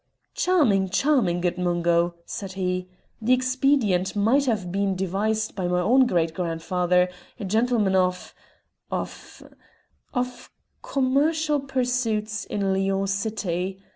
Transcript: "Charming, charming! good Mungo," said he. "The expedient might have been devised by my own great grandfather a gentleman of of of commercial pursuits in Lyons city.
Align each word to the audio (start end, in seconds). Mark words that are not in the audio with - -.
"Charming, 0.33 0.89
charming! 0.89 1.41
good 1.41 1.59
Mungo," 1.59 2.15
said 2.25 2.53
he. 2.53 2.89
"The 3.21 3.33
expedient 3.33 4.15
might 4.15 4.45
have 4.47 4.71
been 4.71 4.95
devised 4.95 5.55
by 5.55 5.67
my 5.67 5.79
own 5.79 6.07
great 6.07 6.33
grandfather 6.33 7.07
a 7.39 7.45
gentleman 7.45 7.95
of 7.95 8.33
of 8.89 9.43
of 10.11 10.49
commercial 10.81 11.59
pursuits 11.59 12.45
in 12.45 12.73
Lyons 12.73 13.13
city. 13.13 13.79